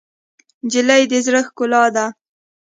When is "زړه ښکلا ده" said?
1.25-2.05